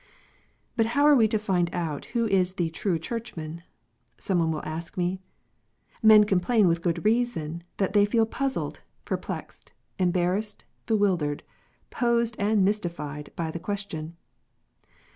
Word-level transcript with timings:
But 0.75 0.87
how 0.97 1.03
are 1.05 1.13
we 1.15 1.27
to 1.27 1.37
find 1.37 1.69
out 1.71 2.05
who 2.17 2.25
is 2.25 2.55
the" 2.55 2.69
true 2.71 2.97
Churchman"? 2.97 3.61
some 4.19 4.39
one 4.39 4.49
will 4.51 4.65
ask 4.65 4.97
me. 4.97 5.19
Men 6.01 6.23
complain 6.23 6.67
with 6.67 6.81
good 6.81 7.05
reason 7.05 7.61
that 7.77 7.93
they 7.93 8.05
feel 8.05 8.25
puzzled, 8.25 8.81
perplexed, 9.05 9.73
embarrassed, 9.99 10.65
bewildered, 10.87 11.43
posed, 11.91 12.35
and 12.39 12.65
mystified 12.65 13.31
by 13.35 13.51
the 13.51 13.59
question. 13.59 14.17